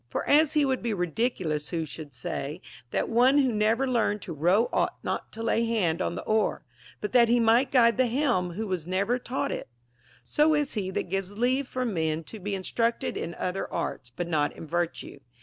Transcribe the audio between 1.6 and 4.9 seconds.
who should say, that one who never learned to row